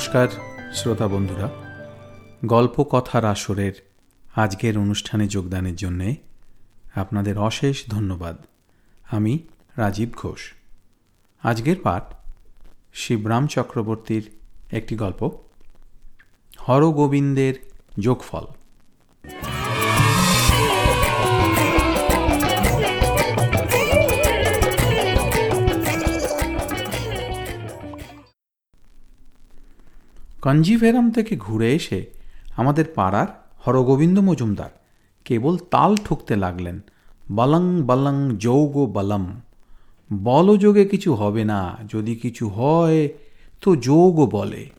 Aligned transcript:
নমস্কার, 0.00 0.28
শ্রোতা 0.74 1.08
বন্ধুরা। 1.08 1.48
গল্প 2.46 2.82
কথার 2.82 3.24
আসরের 3.24 3.72
আজকের 4.36 4.78
অনুষ্ঠানে 4.78 5.28
যোগদানের 5.28 5.76
জন্যে 5.76 6.16
আপনাদের 6.94 7.38
অশেষ 7.38 7.84
ধন্যবাদ। 7.88 8.36
আমি 9.10 9.38
রাজীব 9.76 10.10
ঘোষ। 10.16 10.52
আজকের 11.42 11.76
পাঠ 11.82 12.02
শিবরাম 12.94 13.46
চক্রবর্তীর 13.46 14.30
একটি 14.70 14.96
গল্প, 14.96 15.30
হরগোবিন্দের 16.68 17.54
যোগফল। 17.98 18.46
কঞ্জিভেরাম 30.42 31.10
থেকে 31.10 31.36
ঘুরে 31.36 31.74
এসে 31.74 32.06
আমাদের 32.56 32.84
পাড়ার 32.94 33.26
হরগোবিন্দ 33.66 34.18
মজুমদার 34.18 34.70
কেবল 35.24 35.58
তাল 35.70 35.96
ঠুকতে 35.96 36.36
লাগলেন, 36.36 36.80
বলং 37.32 37.82
বলং 37.82 38.36
যৌগ 38.36 38.86
বলম। 38.92 39.40
বলযোগে 40.12 40.84
কিছু 40.84 41.14
হবে 41.14 41.44
না, 41.44 41.76
যদি 41.88 42.14
কিছু 42.14 42.48
হয় 42.48 43.08
তো 43.60 43.76
যোগ 43.76 44.14
বলে। 44.30 44.70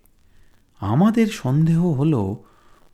আমাদের 0.79 1.27
সন্দেহ 1.27 1.87
হল, 1.87 2.35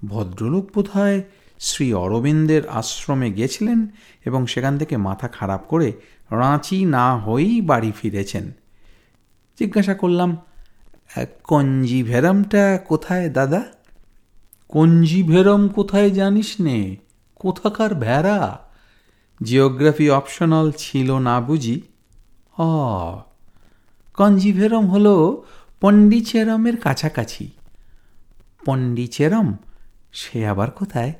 ভদ্রলোক 0.05 0.69
বোধহয় 0.75 1.23
শ্রী 1.59 1.93
অরবিন্দের 1.93 2.67
আশ্রমে 2.69 3.31
গেছিলেন 3.31 3.87
এবং 4.25 4.45
সেখান 4.45 4.77
থেকে 4.77 4.97
মাথা 4.97 5.27
খারাপ 5.27 5.61
করে 5.67 5.93
রাঁচি 6.31 6.85
না 6.85 7.15
হয়েই 7.17 7.61
বাড়ি 7.61 7.91
ফিরেছেন। 8.01 8.51
জিজ্ঞাসা 9.59 9.93
করলাম 9.93 10.37
কঞ্জিভেরামটা 11.43 12.79
কোথায়, 12.87 13.29
দাদা? 13.29 13.63
কঞ্জিভেরম 14.69 15.67
কোথায় 15.67 16.11
জানিস 16.11 16.61
নে? 16.61 16.95
কোথাকার 17.35 17.95
ভেড়া? 17.95 18.59
জিওগ্রাফি 19.43 20.09
অপশনাল 20.09 20.71
ছিল 20.77 21.17
না 21.17 21.41
বুঝি? 21.41 21.81
অ 22.57 23.19
কঞ্জিভেরম 24.13 24.87
হল 24.87 25.37
পণ্ডিচেরমের 25.81 26.77
কাছাকাছি। 26.77 27.51
পণ্ডিচেরম, 28.65 29.57
সে 30.11 30.47
আবার 30.47 30.71
কোথায়? 30.71 31.13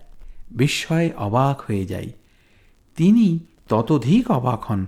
বিস্ময়ে 0.51 1.11
অবাক 1.17 1.61
হয়ে 1.61 1.85
যাই। 1.85 2.11
তিনি 2.95 3.39
ততধিক 3.69 4.31
অবাক 4.31 4.71
হন। 4.71 4.87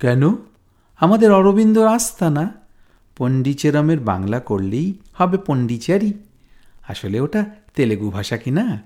কেন? 0.00 0.32
আমাদের 0.96 1.32
অরবিন্দ 1.32 1.78
আস্তানা 1.78 2.67
পণ্ডিচেরমের 3.18 4.00
বাংলা 4.00 4.40
করলেই 4.40 4.94
হবে 5.14 5.38
পণ্ডিচারি। 5.38 6.12
আসলে 6.88 7.20
ওটা 7.20 7.44
তেলেগু 7.74 8.10
ভাষা 8.10 8.36
কি 8.36 8.50
না? 8.50 8.82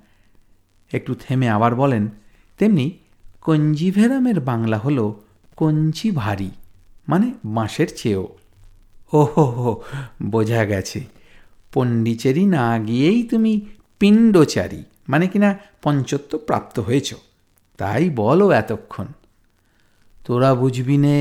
একটু 0.92 1.14
থেমে 1.14 1.48
আবার 1.48 1.74
বলেন, 1.74 2.08
তেমনি 2.58 2.98
কঞ্জিভেরামের 3.40 4.40
বাংলা 4.40 4.78
হলো 4.78 5.20
কঞ্চি 5.56 6.10
ভারী 6.10 6.50
মানে 7.08 7.32
বাঁশের 7.44 7.86
চেয়েও। 7.96 8.28
ওহো 9.12 9.44
হো 9.44 9.82
বোঝা 10.22 10.64
গেছে। 10.64 11.04
পণ্ডিচেরি 11.74 12.46
না 12.46 12.78
গিয়েই 12.78 13.22
তুমি 13.22 13.66
পিণ্ডচারী 13.98 14.82
মানে 15.08 15.26
কিনা 15.28 15.58
পঞ্চত্ব 15.82 16.38
প্রাপ্ত 16.38 16.78
হয়েছ। 16.78 17.14
তাই 17.76 18.10
বলো 18.10 18.50
এতক্ষণ। 18.50 19.06
তোরা 20.24 20.54
বুঝবি 20.54 20.96
নে। 20.96 21.20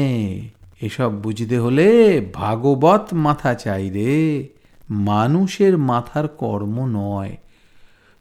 এসব 0.81 1.21
বুঝতে 1.21 1.59
হলে 1.59 2.21
ভাগবত 2.33 3.07
মাথা 3.11 3.53
চাই 3.53 3.89
রে। 3.89 4.47
মানুষের 4.89 5.77
মাথার 5.77 6.27
কর্ম 6.27 6.85
নয়। 6.85 7.37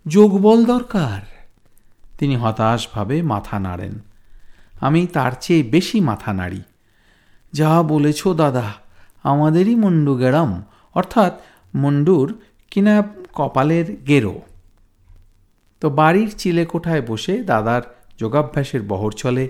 যোগবল 0.06 0.64
দরকার। 0.64 1.20
তিনি 2.18 2.36
হতাশভাবে 2.36 3.22
মাথা 3.22 3.58
নাড়েন। 3.58 3.98
আমি 4.80 5.06
তার 5.06 5.32
চেয়ে 5.40 5.62
বেশি 5.62 6.00
মাথা 6.00 6.32
নাড়ি। 6.32 6.62
যা 7.52 7.82
বলেছ 7.82 8.28
দাদা, 8.28 8.72
আমাদেরই 9.22 9.74
মন্ডু 9.74 10.16
গেরাম। 10.16 10.64
অর্থাৎ 10.94 11.40
মন্ডুর 11.74 12.40
কিনা 12.70 13.02
কপালের 13.34 13.96
গেরো। 14.08 14.40
তো 15.80 15.90
বাড়ির 15.90 16.34
চিলেকোঠায় 16.38 17.02
বসে 17.02 17.42
দাদার 17.42 17.82
যোগাভ্যাসের 18.18 18.82
বহর 18.82 19.12
চলে। 19.12 19.48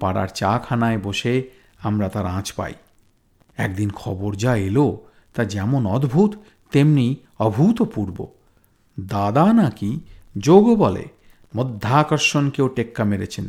পাড়ার 0.00 0.28
চাখানায় 0.28 0.98
বসে 0.98 1.59
আমরা 1.82 2.08
তার 2.08 2.26
আঁচ 2.26 2.52
পাই। 2.52 2.72
একদিন 3.56 3.90
খবর 3.90 4.34
যা 4.34 4.56
এলো, 4.56 4.98
তা 5.34 5.44
যেমন 5.44 5.86
অদ্ভুত, 5.86 6.34
তেমনি 6.70 7.16
অভূতপূর্ব। 7.38 8.26
দাদা 9.00 9.52
নাকি 9.52 10.00
যোগ 10.38 10.74
বলে 10.74 11.04
মধ্যাকর্ষণকেও 11.56 12.68
টেক্কা 12.68 13.04
মেরেছেন। 13.04 13.48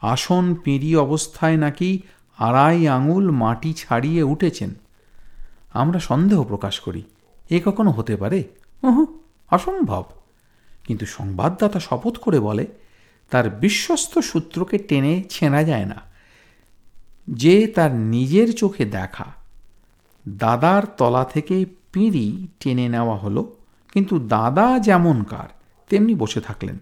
আসন 0.00 0.54
পিঁড়ি 0.64 0.96
অবস্থায় 0.96 1.56
নাকি 1.56 2.00
আড়াই 2.38 2.88
আঙুল 2.88 3.30
মাটি 3.30 3.72
ছাড়িয়ে 3.72 4.22
উঠেছেন। 4.22 4.70
আমরা 5.72 5.98
সন্দেহ 5.98 6.44
প্রকাশ 6.44 6.80
করি, 6.80 7.02
এ 7.50 7.60
কখনো 7.64 7.90
হতে 7.90 8.16
পারে? 8.16 8.44
ওহু 8.82 9.20
অসম্ভব। 9.50 10.04
কিন্তু 10.84 11.06
সংবাদদাতা 11.06 11.80
শপথ 11.80 12.18
করে 12.18 12.40
বলে, 12.40 12.66
তার 13.30 13.50
বিশ্বস্ত 13.50 14.18
সূত্রকে 14.18 14.78
টেনে 14.78 15.24
ছেঁড়া 15.30 15.62
যায় 15.62 15.84
না। 15.84 16.11
যে 17.30 17.66
তার 17.66 17.94
নিজের 17.94 18.52
চোখে 18.52 18.84
দেখা, 18.84 19.32
দাদার 20.28 20.82
তলা 20.86 21.24
থেকে 21.24 21.64
পিঁড়ি 21.92 22.46
টেনে 22.60 22.88
নেওয়া 22.88 23.16
হলো, 23.16 23.56
কিন্তু 23.92 24.18
দাদা 24.18 24.78
যেমনকার 24.78 25.48
তেমনি 25.88 26.14
বসে 26.14 26.40
থাকলেন, 26.40 26.78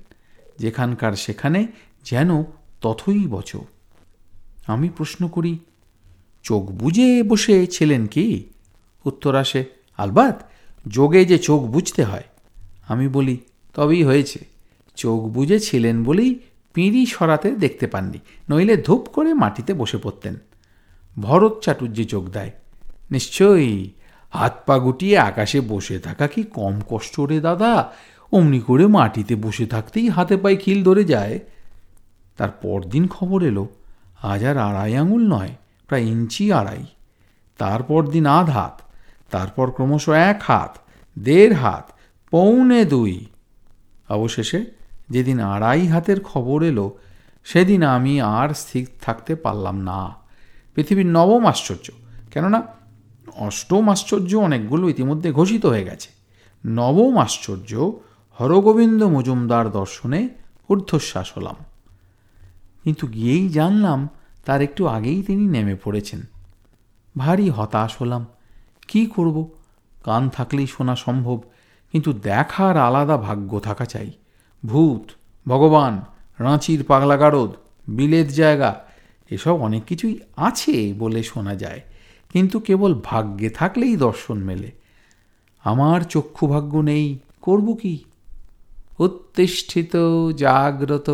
যেখানকার 0.59 1.13
সেখানে 1.13 1.67
যেন 2.05 2.45
তথই 2.81 3.27
বচ। 3.27 3.57
আমি 4.67 4.89
প্রশ্ন 4.89 5.29
করি, 5.29 5.59
চোখ 6.43 6.63
বুঝে 6.71 7.23
বসে 7.23 7.67
ছিলেন 7.67 8.07
কি? 8.07 8.45
উত্তর 9.05 9.35
আসে, 9.35 9.65
আলবাত, 9.97 10.51
যোগে 10.89 11.25
যে 11.25 11.39
চোখ 11.39 11.63
বুঝতে 11.63 12.05
হয়। 12.05 12.25
আমি 12.89 13.09
বলি, 13.09 13.39
তবেই 13.75 14.03
হয়েছে। 14.03 14.39
চোখ 14.97 15.21
বুঝে 15.23 15.61
ছিলেন 15.61 16.05
বলেই 16.05 16.39
পিঁড়ি 16.75 17.03
সরাতে 17.07 17.49
দেখতে 17.51 17.87
পাননি, 17.87 18.19
নইলে 18.51 18.77
ধূপ 18.77 19.03
করে 19.13 19.31
মাটিতে 19.35 19.73
বসে 19.75 19.99
পড়তেন। 19.99 20.35
ভরত 21.17 21.55
চাটুর্যে 21.63 22.05
চোখ 22.05 22.25
দেয়, 22.27 22.53
নিশ্চয়ই 23.11 23.91
হাত 24.33 24.55
পা 24.67 24.77
গুটিয়ে 24.79 25.17
আকাশে 25.19 25.59
বসে 25.61 25.97
থাকা 25.99 26.27
কি 26.27 26.43
কম 26.43 26.75
কষ্ট 26.89 27.15
রে 27.21 27.39
দাদা? 27.41 27.73
অমনি 28.33 28.61
করে 28.61 28.87
মাটিতে 28.87 29.35
বসে 29.35 29.67
থাকতেই 29.67 30.09
হাতে 30.09 30.37
পায়ে 30.37 30.57
খিল 30.57 30.79
ধরে 30.83 31.05
যায়। 31.05 31.37
তার 32.39 32.51
পরদিন 32.63 33.05
খবর 33.09 33.41
এলো, 33.43 33.65
আজ 34.23 34.43
আর 34.45 34.57
আড়াই 34.59 34.93
আঙুল 34.97 35.23
নয়, 35.29 35.53
প্রায় 35.89 36.03
ইঞ্চি 36.03 36.45
আড়াই। 36.53 36.85
তারপর 37.61 38.01
দিন 38.07 38.27
আধ 38.27 38.49
হাত 38.51 38.77
তারপর 39.31 39.67
ক্রমশ 39.71 40.05
এক 40.09 40.39
হাত, 40.43 40.73
দেড় 41.17 41.55
হাত, 41.55 41.87
পৌনে 42.33 42.81
দুই। 42.85 43.15
অবশেষে 44.09 44.61
যেদিন 45.11 45.41
আড়াই 45.41 45.87
হাতের 45.87 46.21
খবর 46.21 46.63
এলো, 46.63 46.99
সেদিন 47.45 47.83
আমি 47.83 48.21
আর 48.21 48.55
স্থির 48.55 48.89
থাকতে 49.01 49.35
পারলাম 49.35 49.77
না। 49.77 50.15
পৃথিবীর 50.75 51.07
নবম 51.07 51.47
আশ্চর্য। 51.47 51.91
কেননা, 52.31 52.63
অষ্টম 53.37 53.89
আশ্চর্য 53.89 54.37
অনেকগুলো 54.37 54.89
ইতিমধ্যে 54.89 55.33
ঘোষিত 55.33 55.67
হয়ে 55.67 55.85
গেছে। 55.85 56.11
নবম 56.67 57.19
আশ্চর্য, 57.19 57.93
হরগোবিন্দ 58.41 59.03
মজুমদার 59.03 59.71
দর্শনে 59.71 60.29
ঊর্ধ্বশ্বাস 60.69 61.33
হলাম। 61.37 61.57
কিন্তু 62.85 63.07
গিয়েই 63.07 63.49
জানলাম, 63.49 64.09
তার 64.45 64.63
একটু 64.63 64.87
আগেই 64.87 65.23
তিনি 65.23 65.47
নেমে 65.47 65.75
পড়েছেন। 65.75 66.21
ভারী 67.19 67.51
হতাশ 67.51 67.97
হলাম, 68.01 68.27
কি 68.89 69.07
করব? 69.07 69.51
কান 70.05 70.29
থাকলেই 70.29 70.67
শোনা 70.67 70.97
সম্ভব, 70.97 71.43
কিন্তু 71.93 72.13
দেখার 72.13 72.77
আলাদা 72.77 73.17
ভাগ্য 73.17 73.61
থাকা 73.61 73.85
চাই। 73.85 74.11
ভূত, 74.63 75.05
ভগবান, 75.47 75.95
রাঁচির 76.39 76.81
পাগলা 76.85 77.17
গারদ 77.17 77.51
বিলেত 77.89 78.29
জায়গা, 78.33 78.71
এসব 79.31 79.57
অনেক 79.61 79.83
কিছুই 79.85 80.15
আছে 80.49 80.75
বলে 80.99 81.21
শোনা 81.23 81.55
যায়, 81.55 81.81
কিন্তু 82.31 82.57
কেবল 82.61 82.93
ভাগ্যে 83.05 83.49
থাকলেই 83.51 83.95
দর্শন 83.97 84.39
মেলে। 84.39 84.71
আমার 85.65 86.01
চক্ষু 86.05 86.45
ভাগ্য 86.47 86.73
নেই, 86.91 87.07
করব 87.43 87.69
কি? 87.75 87.95
উত্তিষ্ঠিত, 88.99 89.95
জাগ্রত 90.37 91.09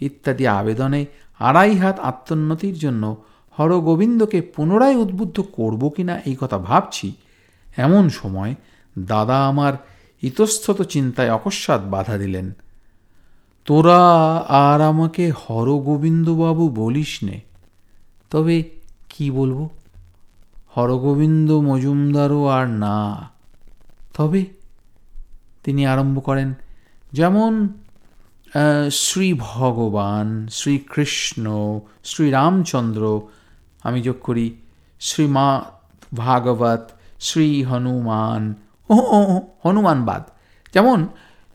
ইত্যাদি 0.00 0.44
আবেদনে 0.58 1.02
আড়াই 1.40 1.72
হাত 1.74 1.96
আত্মোন্নতির 2.00 2.76
জন্য 2.78 3.04
হরগোবিন্দকে 3.54 4.38
পুনরায় 4.54 4.96
উদ্বুদ্ধ 4.96 5.36
করব 5.52 5.82
কিনা 5.88 6.14
এই 6.28 6.36
কথা 6.40 6.58
ভাবছি। 6.58 7.08
এমন 7.76 8.04
সময় 8.10 8.52
দাদা 8.96 9.38
আমার 9.46 9.74
ইতস্তত 10.22 10.78
চিন্তায় 10.82 11.30
অকস্মাৎ 11.30 11.82
বাধা 11.94 12.16
দিলেন। 12.18 12.46
তোরা 13.66 14.02
আর 14.64 14.78
আমাকে 14.90 15.24
হরগোবিন্দবাবু 15.42 16.64
বলিস 16.80 17.12
নে 17.24 17.38
তবে 18.32 18.56
কি 19.10 19.26
বলব? 19.30 19.58
হরগোবিন্দ 20.74 21.48
মজুমদারও 21.68 22.40
আর 22.56 22.66
না। 22.84 22.98
তবে 24.16 24.42
তিনি 25.64 25.82
আরম্ভ 25.86 26.16
করেন, 26.24 26.48
যেমন 27.12 27.52
শ্রী 29.04 29.28
ভগবান 29.50 30.26
শ্রীকৃষ্ণ 30.58 31.44
শ্রীরামচন্দ্র 32.04 33.02
আমি 33.82 33.98
যোগ 34.02 34.18
করি 34.22 34.46
শ্রীমা 35.00 35.48
ভাগবত, 36.16 36.82
শ্রী 37.20 37.48
হনুমান 37.64 38.42
ও, 38.90 38.96
হনুমানবাদ। 39.64 40.22
যেমন 40.74 40.98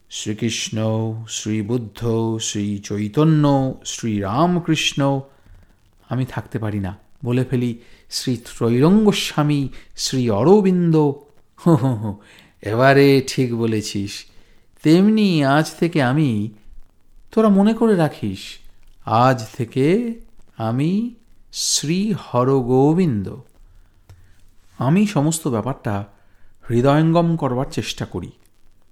শ্রীকৃষ্ণ, 0.10 0.78
শ্রীবুদ্ধ 1.38 2.00
শ্রী 2.48 2.66
চৈতন্য 2.88 3.46
শ্রীরামকৃষ্ণ, 3.86 5.02
আমি 6.10 6.24
থাকতে 6.26 6.58
পারি 6.64 6.80
না। 6.88 6.94
বলে 7.26 7.44
ফেলি 7.50 7.72
শ্রী 8.18 8.34
ত্রৈরঙ্গস্বামী 8.48 9.62
শ্রী 10.04 10.22
অরবিন্দ 10.40 10.96
হো, 11.60 11.74
এবারে 12.72 13.08
ঠিক 13.32 13.50
বলেছিস। 13.56 14.12
তেমনি 14.84 15.28
আজ 15.56 15.68
থেকে 15.80 16.00
আমি 16.12 16.30
তোরা 17.32 17.50
মনে 17.50 17.74
করে 17.74 17.94
রাখিস, 17.96 18.42
আজ 19.26 19.40
থেকে 19.58 19.86
আমি 20.68 20.92
শ্রী 21.70 22.00
হরগোবিন্দ 22.26 23.28
আমি 24.80 25.02
সমস্ত 25.08 25.44
ব্যাপারটা 25.48 25.96
হৃদয়ঙ্গম 26.70 27.28
করবার 27.36 27.68
চেষ্টা 27.78 28.06
করি। 28.06 28.32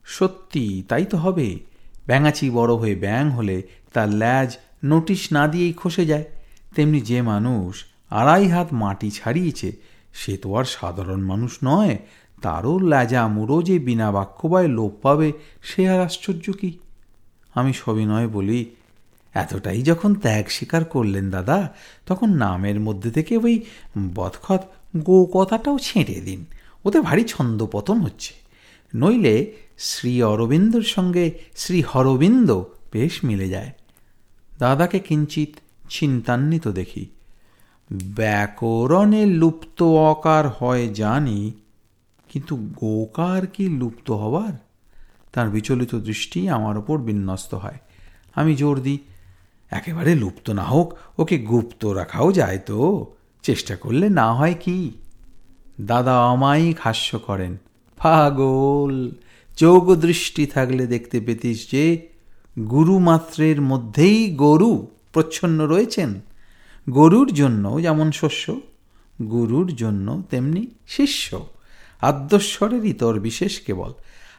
সত্যি, 0.07 0.83
তাই 0.87 1.05
তো 1.05 1.17
হবে। 1.17 1.59
ব্যাঙাচি 2.07 2.49
বড় 2.49 2.73
হয়ে 2.73 2.95
ব্যাং 2.95 3.23
হলে 3.29 3.57
তার 3.93 4.09
ল্যাজ 4.09 4.49
নোটিশ 4.83 5.21
না 5.31 5.47
দিয়েই 5.47 5.73
খসে 5.73 6.05
যায়। 6.05 6.25
তেমনি 6.75 6.99
যে 7.01 7.21
মানুষ 7.21 7.85
আড়াই 8.09 8.47
হাত 8.47 8.67
মাটি 8.73 9.09
ছাড়িয়েছে, 9.11 9.69
সে 10.13 10.37
তো 10.37 10.55
আর 10.55 10.63
সাধারণ 10.63 11.21
মানুষ 11.21 11.57
নয়। 11.63 11.97
তারও 12.41 12.79
ল্যাজা 12.79 13.27
মুড়ো 13.27 13.61
যে 13.61 13.79
বিনা 13.79 14.11
বাক্যবায় 14.11 14.67
লোপ 14.67 14.93
পাবে, 15.01 15.31
সে 15.61 15.89
আর 15.89 15.99
আশ্চর্য 15.99 16.51
কি? 16.51 16.77
আমি 17.55 17.73
সবিনয় 17.73 18.27
বলি, 18.27 18.59
এতটাই 19.33 19.81
যখন 19.81 20.15
ত্যাগ 20.15 20.45
স্বীকার 20.49 20.83
করলেন 20.85 21.29
দাদা, 21.29 21.73
তখন 22.05 22.29
নামের 22.29 22.79
মধ্যে 22.79 23.11
থেকে 23.11 23.37
ওই 23.37 23.55
বদখত 24.15 24.61
গো 24.97 25.25
কথাটাও 25.25 25.77
ছেঁটে 25.79 26.17
দিন। 26.21 26.45
ওতে 26.85 26.99
ভারী 27.01 27.23
ছন্দপতন 27.23 27.97
হচ্ছে। 27.99 28.33
নইলে 28.95 29.35
শ্রী 29.77 30.13
অরবিন্দর 30.23 30.83
সঙ্গে 30.95 31.25
শ্রী 31.55 31.79
হরবিন্দ 31.81 32.49
বেশ 32.93 33.13
মিলে 33.23 33.47
যায়। 33.49 33.71
দাদাকে 34.59 34.99
কিঞ্চিত 34.99 35.51
চিন্তান্বিত 35.89 36.65
দেখি। 36.67 37.03
ব্যাকরণে 38.15 39.23
লুপ্ত 39.25 39.79
অকার 39.83 40.45
হয় 40.47 40.85
জানি, 40.93 41.41
কিন্তু 42.29 42.53
গোকার 42.55 43.41
কি 43.47 43.65
লুপ্ত 43.69 44.07
হবার? 44.11 44.53
তার 45.33 45.47
বিচলিত 45.49 45.93
দৃষ্টি 45.95 46.39
আমার 46.49 46.75
ওপর 46.77 46.97
বিন্যস্ত 46.97 47.51
হয়। 47.55 47.79
আমি 48.35 48.51
জোর 48.55 48.77
দিই, 48.81 48.99
একেবারে 49.71 50.11
লুপ্ত 50.15 50.45
না 50.49 50.63
হোক, 50.63 50.87
ওকে 51.17 51.35
গুপ্ত 51.37 51.81
রাখাও 51.99 52.27
যায় 52.31 52.59
তো। 52.65 52.79
চেষ্টা 53.43 53.75
করলে 53.75 54.07
না 54.09 54.27
হয় 54.33 54.55
কি? 54.63 54.77
দাদা 55.81 56.15
অমায়িক 56.25 56.77
হাস্য 56.81 57.09
করেন, 57.19 57.53
পাগল 57.97 58.95
চোখ 59.57 59.89
দৃষ্টি 59.89 60.45
থাকলে 60.45 60.87
দেখতে 60.87 61.19
পেতিস 61.19 61.71
যে 61.71 62.07
গুরুমাত্রের 62.69 63.61
মধ্যেই 63.61 64.35
গরু 64.35 64.87
প্রচ্ছন্ন 65.13 65.67
রয়েছেন। 65.67 66.21
গরুর 66.89 67.33
জন্য 67.33 67.81
যেমন 67.81 68.11
শস্য, 68.11 68.59
গুরুর 69.21 69.75
জন্য 69.75 70.23
তেমনি 70.29 70.67
শিষ্য। 70.87 71.45
আদ্যস্বরের 72.01 72.85
ইতর 72.85 73.19
বিশেষ 73.19 73.59
কেবল। 73.59 73.93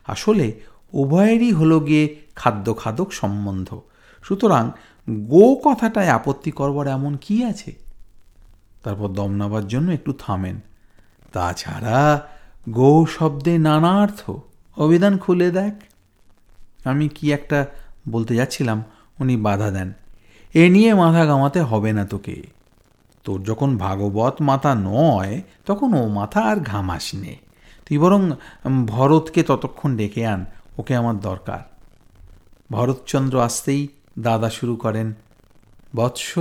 আসলে 0.07 0.53
উভয়েরই 0.93 1.53
হলো 1.53 1.81
গিয়ে 1.81 2.17
খাদ্য 2.35 2.77
খাদক 2.77 3.13
সম্বন্ধ। 3.13 3.81
সুতরাং 4.23 4.71
গো 5.11 5.55
কথাটায় 5.55 6.09
আপত্তি 6.09 6.51
করবার 6.51 6.87
এমন 6.87 7.17
কি 7.21 7.45
আছে? 7.45 7.75
তারপর 8.83 9.09
দম 9.09 9.33
নেবার 9.33 9.69
জন্য 9.69 9.93
একটু 9.93 10.13
থামেন। 10.13 10.61
তাছাড়া 11.33 12.29
গো 12.71 13.07
শব্দে 13.07 13.59
নানার্থ। 13.59 14.31
অভিধান 14.79 15.19
খুলে 15.19 15.51
দেখ। 15.51 15.75
আমি 16.85 17.09
কি 17.09 17.33
একটা 17.33 17.67
বলতে 18.09 18.35
যাচ্ছিলাম, 18.35 18.85
উনি 19.21 19.37
বাধা 19.37 19.71
দেন। 19.71 19.93
এ 20.55 20.71
নিয়ে 20.71 20.95
মাথা 20.95 21.27
গামাতে 21.27 21.61
হবে 21.61 21.93
না 21.93 22.05
তোকে। 22.07 22.37
তোর 23.25 23.43
যখন 23.43 23.77
ভাগবত 23.77 24.37
মাথা 24.41 24.75
নয়, 24.75 25.43
তখন 25.67 25.95
ও 25.95 26.09
মাথা 26.09 26.41
আর 26.41 26.57
ঘামাস 26.57 27.15
নে। 27.15 27.37
তুই 27.87 27.99
বরং 27.99 28.31
ভরতকে 28.87 29.43
ততক্ষণ 29.43 29.97
ডেকে 29.97 30.27
আন, 30.27 30.45
ওকে 30.79 30.97
আমার 30.97 31.21
দরকার। 31.21 31.61
ভরতচন্দ্র 32.71 33.41
আসতেই 33.41 33.89
দাদা 34.19 34.51
শুরু 34.51 34.77
করেন, 34.77 35.13
বৎস, 35.97 36.39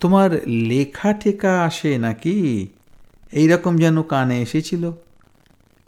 তোমার 0.00 0.30
লেখা 0.46 1.12
টেকা 1.12 1.62
আসে 1.62 1.98
নাকি? 1.98 2.68
এইরকম 3.32 3.76
যেন 3.76 4.02
কানে 4.02 4.42
এসেছিল। 4.42 4.92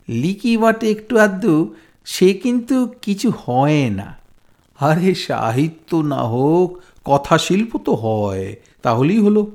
লিকি 0.08 0.56
বটে 0.56 0.90
একটু 0.90 1.18
আধটু, 1.18 1.74
সে 2.04 2.34
কিন্তু 2.34 2.94
কিছু 3.02 3.32
হয় 3.46 3.90
না। 3.90 4.16
আরে 4.80 5.14
সাহিত্য 5.14 5.96
না 5.96 6.22
হোক, 6.22 6.78
কথা 7.04 7.38
শিল্প 7.38 7.78
তো 7.78 7.94
হয়, 7.94 8.56
তাহলেই 8.82 9.18
হলো। 9.18 9.50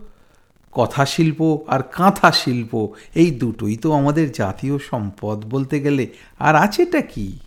কথা 0.72 1.06
শিল্প 1.06 1.58
আর 1.68 1.80
কাঁথা 1.82 2.32
শিল্প, 2.32 2.88
এই 3.16 3.32
দুটোই 3.32 3.76
তো 3.76 3.92
আমাদের 3.92 4.32
জাতীয় 4.32 4.78
সম্পদ 4.78 5.46
বলতে 5.46 5.80
গেলে। 5.80 6.08
আর 6.40 6.56
আছেটা 6.56 7.02
কি? 7.02 7.40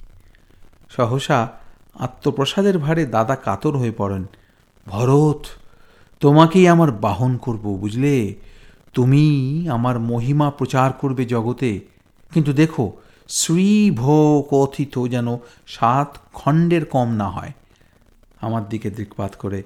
সহসা 0.96 1.48
আত্মপ্রসাদের 1.94 2.78
ভারে 2.78 3.06
দাদা 3.06 3.36
কাতর 3.36 3.76
হয়ে 3.76 3.92
পড়েন। 3.92 4.26
ভরত, 4.86 5.46
তোমাকেই 6.20 6.68
আমার 6.68 6.92
বাহন 6.92 7.36
করব, 7.36 7.76
বুঝলে? 7.80 8.34
তুমি 8.94 9.66
আমার 9.68 9.98
মহিমা 9.98 10.50
প্রচার 10.50 10.92
করবে 10.92 11.24
জগতে। 11.24 11.91
কিন্তু 12.32 12.52
দেখো 12.52 12.92
শ্রী 13.28 13.90
ভো 13.90 14.44
কথিত 14.50 14.94
যেন 15.08 15.28
সাত 15.66 16.18
খণ্ডের 16.32 16.84
কম 16.84 17.08
না 17.12 17.28
হয়। 17.28 17.52
আমার 18.40 18.68
দিকে 18.68 18.90
দৃকপাত 18.90 19.32
করে, 19.38 19.62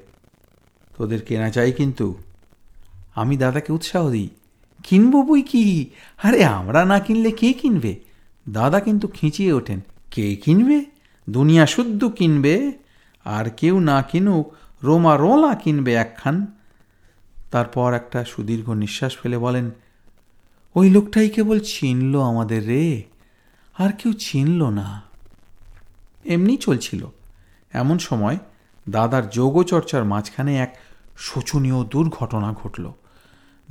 তোদের 0.96 1.20
কেনা 1.23 1.50
চাই 1.50 1.73
কিন্তু। 1.73 2.14
আমি 3.14 3.37
দাদাকে 3.37 3.73
উৎসাহ 3.73 4.11
দিই। 4.11 4.28
কিনবো 4.85 5.23
বই 5.23 5.42
কি? 5.42 5.90
আরে 6.23 6.44
আমরা 6.44 6.85
না 6.85 6.99
কিনলে 6.99 7.30
কে 7.30 7.52
কিনবে? 7.52 7.92
দাদা 8.46 8.80
কিন্তু 8.80 9.08
খিঁচিয়ে 9.08 9.52
ওঠেন, 9.52 9.80
কে 10.11 10.37
কিনবে? 10.37 10.85
দুনিয়া 11.30 11.66
শুদ্ধ 11.66 12.04
কিনবে। 12.08 12.73
আর 13.26 13.50
কেউ 13.50 13.80
না 13.80 14.02
কিনুক, 14.02 14.46
রোমা 14.82 15.16
রোলা 15.16 15.54
কিনবে 15.54 15.92
একখান। 15.94 16.46
তারপর 17.50 17.94
একটা 17.94 18.25
সুদীর্ঘ 18.25 18.70
নিঃশ্বাস 18.70 19.12
ফেলে 19.16 19.38
বলেন 19.38 19.70
ওই 20.76 20.90
লোকটাই 20.90 21.28
কেবল 21.28 21.61
চিনল 21.61 22.21
আমাদের 22.21 22.66
রে, 22.66 23.02
আর 23.78 23.92
কেউ 23.92 24.12
চিনল 24.12 24.64
না। 24.71 25.02
এমনি 26.25 26.56
চলছিল। 26.56 27.06
এমন 27.73 27.99
সময় 27.99 28.38
দাদার 28.88 29.30
যোগচর্চার 29.30 30.04
মাঝখানে 30.04 30.59
এক 30.59 30.76
শোচনীয় 31.16 31.85
দুর্ঘটনা 31.85 32.52
ঘটল। 32.52 32.92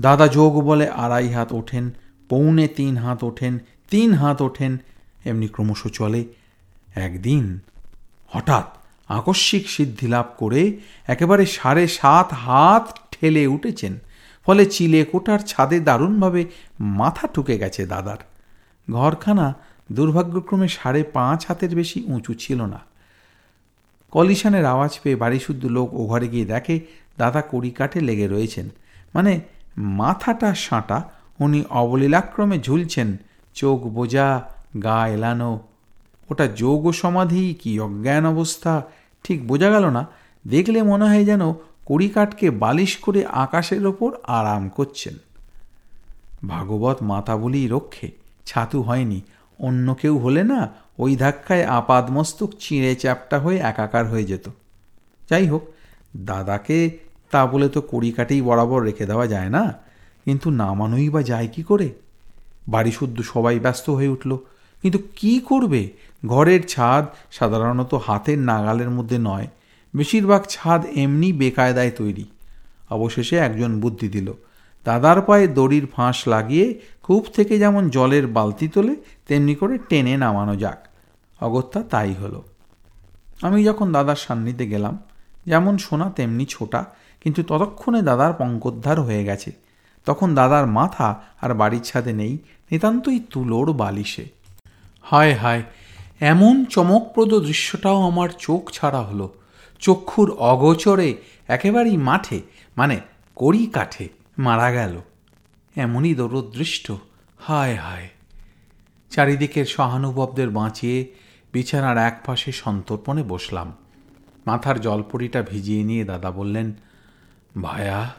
দাদা 0.01 0.27
যোগ 0.27 0.53
বলে 0.61 0.89
আড়াই 0.89 1.29
হাত 1.33 1.53
ওঠেন, 1.53 1.91
পৌনে 2.29 2.67
তিন 2.67 2.97
হাত 2.97 3.23
ওঠেন, 3.23 3.59
তিন 3.89 4.13
হাত 4.13 4.41
ওঠেন, 4.41 4.77
এমনি 5.25 5.47
ক্রমশ 5.47 5.87
চলে। 5.87 6.25
একদিন 6.95 7.59
হঠাৎ 8.27 8.77
আকস্মিক 9.07 9.69
সিদ্ধি 9.69 10.07
লাভ 10.07 10.25
করে 10.37 10.77
একেবারে 11.07 11.45
সাড়ে 11.45 11.87
সাত 11.87 12.33
হাত 12.33 12.99
ঠেলে 13.11 13.47
উঠেছেন। 13.47 13.99
ফলে 14.45 14.65
চিলে 14.65 15.05
কোটার 15.05 15.39
ছাদে 15.39 15.79
দারুণভাবে 15.79 16.45
মাথা 16.79 17.27
ঠুকে 17.27 17.57
গেছে 17.57 17.85
দাদার। 17.85 18.17
ঘরখানা 18.91 19.53
দুর্ভাগ্যক্রমে 19.91 20.67
সাড়ে 20.67 21.03
পাঁচ 21.03 21.45
হাতের 21.47 21.75
বেশি 21.75 22.03
উঁচু 22.07 22.33
ছিল 22.33 22.61
না। 22.61 22.79
কলিশনের 24.11 24.65
আওয়াজ 24.65 24.99
পেয়ে 25.03 25.15
বাড়ি 25.15 25.39
শুদ্ধ 25.39 25.65
লোক 25.65 25.93
ও 25.93 26.07
ঘরে 26.07 26.27
গিয়ে 26.27 26.45
দেখে 26.45 26.79
দাদা 27.17 27.41
কড়ি 27.51 27.71
কাঠে 27.71 27.99
লেগে 27.99 28.27
রয়েছেন। 28.27 28.69
মানে 29.13 29.41
মাথাটা 29.77 30.55
সাঁটা, 30.55 31.09
উনি 31.39 31.63
অবলীলাক্রমে 31.69 32.59
ঝুলছেন, 32.59 33.17
চোখ 33.53 33.79
বোঝা, 33.79 34.49
গা 34.83 35.07
এলানো। 35.07 35.59
ওটা 36.29 36.47
যোগ 36.47 36.91
সমাধি 36.91 37.53
কি 37.53 37.79
অজ্ঞান 37.79 38.25
অবস্থা, 38.25 38.83
ঠিক 39.23 39.47
বোঝা 39.47 39.69
গেল 39.69 39.85
না। 39.89 40.07
দেখলে 40.47 40.83
মনে 40.83 41.05
হয় 41.05 41.25
যেন 41.25 41.53
কড়িকাঠকে 41.85 42.49
বালিশ 42.49 42.97
করে 42.97 43.25
আকাশের 43.25 43.87
ওপর 43.87 44.15
আরাম 44.23 44.69
করছেন। 44.69 45.17
ভাগবত 46.47 46.97
মাতা 47.01 47.37
বলেই 47.37 47.67
রক্ষে, 47.67 48.11
ছাতু 48.45 48.81
হয়নি। 48.81 49.21
অন্য 49.59 49.95
কেউ 49.95 50.17
হলে 50.17 50.43
না 50.43 50.69
ওই 50.99 51.15
ধাক্কায় 51.15 51.63
আপাদমস্তক 51.63 52.49
চিঁড়ে 52.59 52.95
চ্যাপটা 52.95 53.39
হয়ে 53.39 53.57
একাকার 53.57 54.09
হয়ে 54.09 54.23
যেত। 54.23 54.49
যাই 55.29 55.47
হোক, 55.47 55.67
দাদাকে 56.17 56.97
তা 57.31 57.45
বলে 57.45 57.69
তো 57.69 57.81
কড়িকাটেই 57.81 58.41
বরাবর 58.41 58.83
রেখে 58.83 59.05
দেওয়া 59.05 59.27
যায় 59.27 59.49
না। 59.49 59.73
কিন্তু 60.25 60.49
নামানোই 60.49 61.09
বা 61.09 61.21
যায় 61.21 61.47
কি 61.47 61.63
করে? 61.63 61.89
বাড়ি 62.67 62.91
শুদ্ধ 62.91 63.21
সবাই 63.21 63.59
ব্যস্ত 63.59 63.89
হয়ে 63.89 64.07
উঠল। 64.07 64.37
কিন্তু 64.81 64.99
কি 65.15 65.39
করবে? 65.39 65.89
ঘরের 66.25 66.67
ছাদ 66.67 67.05
সাধারণত 67.31 67.93
হাতের 67.93 68.39
নাগালের 68.39 68.89
মধ্যে 68.89 69.17
নয়। 69.19 69.47
বেশিরভাগ 69.95 70.41
ছাদ 70.49 70.85
এমনি 70.95 71.33
বেকায়দায় 71.33 71.91
তৈরি। 71.91 72.25
অবশেষে 72.89 73.35
একজন 73.37 73.79
বুদ্ধি 73.79 74.07
দিল, 74.07 74.33
দাদার 74.85 75.21
পায়ে 75.21 75.47
দড়ির 75.47 75.85
ফাঁস 75.95 76.27
লাগিয়ে 76.27 76.79
কূপ 77.03 77.23
থেকে 77.35 77.59
যেমন 77.59 77.89
জলের 77.89 78.27
বালতি 78.27 78.67
তোলে, 78.67 78.95
তেমনি 79.27 79.55
করে 79.55 79.77
টেনে 79.89 80.17
নামানো 80.17 80.55
যাক। 80.55 80.79
অগত্যা 81.43 81.83
তাই 81.89 82.13
হলো। 82.13 82.43
আমি 83.41 83.63
যখন 83.63 83.91
দাদার 83.91 84.15
সান্নিধ্যে 84.15 84.67
গেলাম, 84.67 84.97
যেমন 85.45 85.77
সোনা 85.77 86.09
তেমনি 86.09 86.45
ছোটা, 86.45 86.85
কিন্তু 87.21 87.43
ততক্ষণে 87.43 88.01
দাদার 88.01 88.33
পঙ্কোদ্ধার 88.33 89.01
হয়ে 89.01 89.23
গেছে। 89.23 89.51
তখন 90.05 90.35
দাদার 90.35 90.67
মাথা 90.67 91.07
আর 91.41 91.53
বাড়ির 91.53 91.81
ছাদে 91.81 92.13
নেই, 92.13 92.37
নিতান্তই 92.71 93.19
তুলোর 93.29 93.73
বালিশে। 93.73 94.25
হায় 95.01 95.33
হায়, 95.33 95.63
এমন 96.19 96.65
চমকপ্রদ 96.65 97.31
দৃশ্যটাও 97.33 97.99
আমার 98.01 98.29
চোখ 98.39 98.71
ছাড়া 98.71 99.01
হলো। 99.01 99.27
চক্ষুর 99.85 100.29
অগোচরে 100.31 101.09
একেবারেই 101.47 101.97
মাঠে 101.97 102.41
মানে 102.77 102.95
কড়ি 103.35 103.65
কাঠে 103.65 104.09
মারা 104.37 104.71
গেল। 104.71 105.01
এমনই 105.75 106.13
দরদৃষ্ট, 106.15 106.91
হায় 107.37 107.75
হায়। 107.75 108.09
চারিদিকের 109.09 109.65
সহানুভবদের 109.65 110.49
বাঁচিয়ে 110.49 110.99
বিছানার 111.53 111.97
এক 111.97 112.21
পাশে 112.25 112.51
সন্তর্পণে 112.51 113.23
বসলাম। 113.23 113.73
মাথার 114.45 114.81
জলপরিটা 114.81 115.41
ভিজিয়ে 115.41 115.83
নিয়ে 115.83 116.03
দাদা 116.03 116.31
বললেন, 116.31 116.73
ভায়া, 117.61 118.13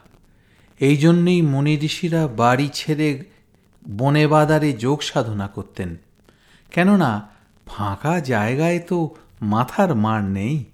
এই 0.80 0.96
জন্যেই 0.96 1.42
মনি 1.42 1.74
ঋষিরা 1.82 2.26
বাড়ি 2.26 2.68
ছেড়ে 2.74 3.08
বনে 3.96 4.26
বাদারে 4.26 4.72
যোগ 4.72 5.02
সাধনা 5.02 5.46
করতেন। 5.48 5.96
কেননা, 6.70 7.10
ফাঁকা 7.66 8.20
জায়গায় 8.20 8.78
তো 8.78 9.14
মাথার 9.42 9.94
মার 9.94 10.22
নেই। 10.22 10.64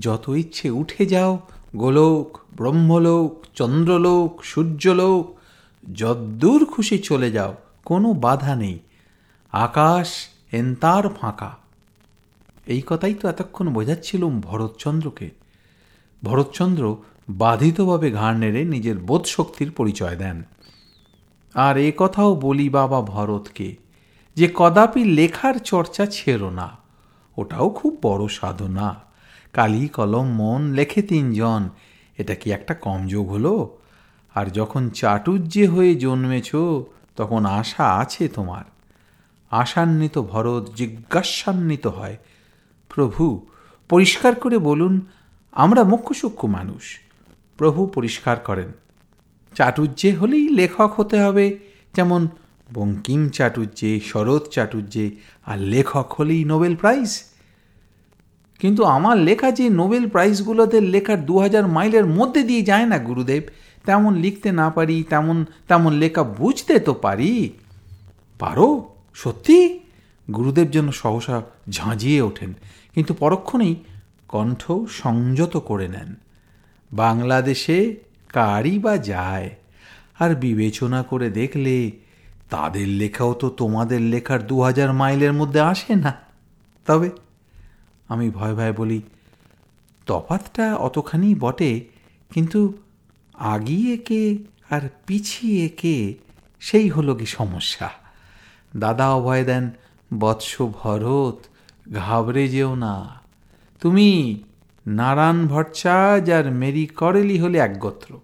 যত 0.00 0.28
ইচ্ছে 0.28 0.70
উঠে 0.70 1.06
যাও, 1.06 1.40
গোলোক, 1.76 2.38
ব্রহ্মলোক, 2.56 3.44
চন্দ্রলোক, 3.54 4.44
সূর্যলোক, 4.44 5.38
যদ্দূর 5.92 6.64
খুশি 6.64 6.98
চলে 6.98 7.30
যাও, 7.30 7.54
কোনো 7.84 8.12
বাধা 8.12 8.56
নেই। 8.56 8.78
আকাশ 9.52 10.28
এন্তার 10.52 11.08
ফাঁকা। 11.08 11.56
এই 12.66 12.82
কথাই 12.86 13.14
তো 13.14 13.28
এতক্ষণ 13.28 13.68
বোঝাচ্ছিলুম 13.68 14.40
ভরতচন্দ্রকে। 14.40 15.30
ভরতচন্দ্র 16.22 16.96
বাধিতভাবে 17.28 18.10
ঘাড় 18.10 18.38
নেড়ে 18.38 18.64
নিজের 18.64 18.98
বোধশক্তির 18.98 19.70
পরিচয় 19.70 20.16
দেন। 20.16 20.42
আর 21.54 21.76
এ 21.76 21.92
কথাও 21.96 22.34
বলি 22.34 22.68
বাবা 22.68 23.00
ভরতকে, 23.00 23.76
যে 24.36 24.52
কদাপি 24.54 25.04
লেখার 25.04 25.54
চর্চা 25.54 26.06
ছেড়ো 26.06 26.50
না। 26.50 26.76
ওটাও 27.36 27.70
খুব 27.70 27.98
বড় 28.02 28.28
সাধনা। 28.28 29.13
কালি, 29.54 29.88
কলম, 29.88 30.26
মন 30.26 30.72
লেখে 30.72 31.02
তিনজন। 31.02 31.68
এটা 32.18 32.34
কি 32.34 32.52
একটা 32.52 32.74
কম 32.74 33.06
যোগ 33.06 33.28
হলো? 33.28 33.78
আর 34.34 34.46
যখন 34.46 34.90
চাটুর্যে 34.90 35.66
হয়ে 35.66 35.94
জন্মেছ, 35.94 36.50
তখন 37.16 37.44
আশা 37.44 37.94
আছে 37.94 38.28
তোমার। 38.28 38.64
আশান্বিত 39.50 40.18
ভরত 40.18 40.70
জিজ্ঞাসান্বিত 40.76 41.86
হয়, 41.86 42.16
প্রভু, 42.88 43.46
পরিষ্কার 43.88 44.34
করে 44.34 44.58
বলুন, 44.58 45.00
আমরা 45.52 45.84
মুখ্য 45.84 46.14
সূক্ষ্ম 46.14 46.50
মানুষ 46.50 46.98
প্রভু 47.56 47.86
পরিষ্কার 47.86 48.36
করেন 48.36 48.72
চাটুর্যে 49.54 50.12
হলেই 50.12 50.48
লেখক 50.48 50.92
হতে 50.96 51.20
হবে। 51.20 51.58
যেমন 51.94 52.28
বঙ্কিম 52.74 53.28
চাটুর্যে 53.28 54.00
শরৎ 54.00 54.48
চাটুর্যে 54.48 55.10
আর 55.44 55.58
লেখক 55.58 56.14
হলেই 56.18 56.44
নোবেল 56.44 56.76
প্রাইজ। 56.76 57.22
কিন্তু 58.58 58.84
আমার 58.84 59.16
লেখা 59.16 59.50
যে 59.50 59.68
নোবেল 59.70 60.08
প্রাইজগুলোতে 60.08 60.80
লেখার 60.80 61.26
দু 61.26 61.38
হাজার 61.38 61.66
মাইলের 61.66 62.06
মধ্যে 62.06 62.42
দিয়ে 62.42 62.62
যায় 62.62 62.86
না, 62.86 62.98
গুরুদেব। 62.98 63.42
তেমন 63.84 64.14
লিখতে 64.14 64.52
না 64.52 64.70
পারি, 64.70 65.04
তেমন 65.10 65.44
তেমন 65.68 65.92
লেখা 65.92 66.22
বুঝতে 66.22 66.78
তো 66.78 66.94
পারি। 66.94 67.52
পারো? 68.38 68.68
সত্যি? 69.14 69.80
গুরুদেব 70.34 70.68
যেন 70.68 70.90
সহসা 70.90 71.42
ঝাঁঝিয়ে 71.70 72.22
ওঠেন, 72.22 72.54
কিন্তু 72.94 73.14
পরক্ষণেই 73.14 73.74
কণ্ঠ 74.28 74.72
সংযত 74.88 75.56
করে 75.56 75.88
নেন। 75.88 76.14
বাংলাদেশে 76.92 77.96
কারই 78.32 78.78
বা 78.78 78.96
যায়? 78.96 79.50
আর 80.18 80.34
বিবেচনা 80.34 81.02
করে 81.02 81.30
দেখলে 81.30 81.90
তাদের 82.50 82.88
লেখাও 82.88 83.32
তো 83.34 83.48
তোমাদের 83.50 84.00
লেখার 84.00 84.46
দু 84.46 84.62
হাজার 84.62 84.92
মাইলের 84.92 85.32
মধ্যে 85.32 85.60
আসে 85.60 85.94
না। 85.94 86.12
তবে 86.86 87.10
আমি 88.08 88.30
ভয় 88.30 88.54
ভয় 88.54 88.72
বলি 88.72 89.02
তফাতটা 90.06 90.76
অতখানি 90.76 91.34
বটে, 91.34 91.84
কিন্তু 92.30 92.72
আগিয়ে 93.34 93.96
কে 93.96 94.38
আর 94.70 94.80
পিছিয়ে 95.06 95.68
কে, 95.68 96.14
সেই 96.60 96.88
হলো 96.88 97.14
কি 97.14 97.26
সমস্যা? 97.26 97.90
দাদা 98.76 99.10
অভয় 99.10 99.44
দেন, 99.44 99.70
বৎস 100.18 100.62
ভরত, 100.62 101.44
ঘাবড়ে 101.94 102.48
যেও 102.48 102.74
না। 102.74 103.20
তুমি 103.80 104.42
নারায়ণ 104.86 105.46
ভট্টাচার্য 105.46 106.30
আর 106.30 106.50
মেরি 106.50 106.86
করেলি 106.86 107.38
হলে 107.38 107.58
একগত্র। 107.58 108.20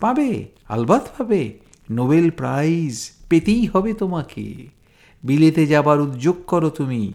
পাবে, 0.00 0.48
আলবাত 0.68 1.08
পাবে, 1.18 1.58
নোবেল 1.90 2.30
প্রাইজ 2.30 3.10
পেতেই 3.28 3.66
হবে 3.66 3.92
তোমাকে। 3.92 4.66
বিলেতে 5.24 5.66
যাবার 5.66 6.00
উদ্যোগ 6.00 6.36
করো 6.46 6.70
তুমি। 6.70 7.12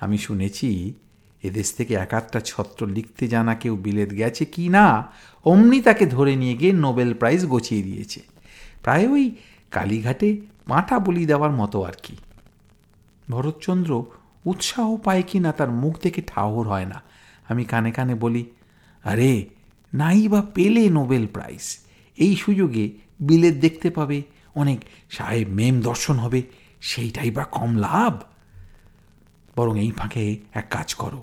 আমি 0.00 0.18
শুনেছি 0.18 0.94
এদেশ 1.46 1.68
থেকে 1.72 1.94
এক 1.94 2.14
আধটা 2.14 2.40
ছত্র 2.40 2.80
লিখতে 2.86 3.24
জানা 3.28 3.54
কেউ 3.54 3.76
বিলেত 3.76 4.10
গেছে 4.10 4.44
কি 4.44 4.68
না, 4.68 4.86
অমনি 5.44 5.78
তাকে 5.80 6.04
ধরে 6.06 6.36
নিয়ে 6.36 6.54
গিয়ে 6.54 6.72
নোবেল 6.72 7.10
প্রাইজ 7.14 7.46
গছিয়ে 7.46 7.82
দিয়েছে। 7.82 8.20
প্রায় 8.82 9.06
ওই 9.08 9.24
কালীঘাটে 9.70 10.28
পাঁটা 10.68 10.98
বলি 10.98 11.26
দেওয়ার 11.26 11.50
মতো 11.50 11.78
আর 11.82 11.96
কি। 12.02 12.16
ভরতচন্দ্র 13.30 14.04
উৎসাহ 14.44 14.96
পায় 14.96 15.24
কি 15.26 15.38
না 15.38 15.52
তার 15.52 15.70
মুখ 15.70 15.94
থেকে 15.98 16.20
ঠাহর 16.26 16.64
হয় 16.68 16.86
না। 16.86 17.02
আমি 17.48 17.64
কানে 17.64 17.90
কানে 17.90 18.14
বলি, 18.14 18.42
আরে, 19.04 19.32
নাই 19.94 20.28
বা 20.28 20.40
পেলে 20.54 20.84
নোবেল 20.88 21.26
প্রাইজ। 21.26 21.78
এই 22.16 22.36
সুযোগে 22.36 22.84
বিলেত 23.20 23.54
দেখতে 23.54 23.90
পাবে, 23.90 24.22
অনেক 24.54 24.78
সাহেব 25.10 25.48
মেম 25.48 25.80
দর্শন 25.80 26.16
হবে, 26.16 26.42
সেইটাই 26.80 27.30
বা 27.30 27.44
কম 27.44 27.76
লাভ। 27.76 28.14
বরং 29.56 29.74
এই 29.80 29.90
ফাঁকে 29.90 30.24
এক 30.54 30.66
কাজ 30.70 30.88
করো 30.94 31.20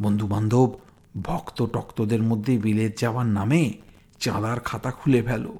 বন্ধু 0.00 0.26
বান্ধব 0.26 0.78
ভক্ত 1.22 1.66
টক্তদের 1.66 2.22
মধ্যে 2.22 2.58
বিলেত 2.58 2.98
যাওয়ার 2.98 3.26
নামে 3.26 3.72
চাঁদার 4.20 4.60
খাতা 4.60 4.90
খুলে 4.90 5.22
ফেলো। 5.22 5.58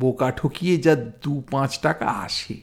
বোকা 0.00 0.30
ঠকিয়ে 0.30 0.76
যা 0.76 0.94
দু 0.94 1.42
পাঁচ 1.50 1.78
টাকা 1.78 2.06
আসে। 2.06 2.54